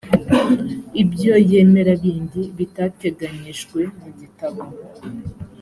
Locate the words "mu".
3.99-4.09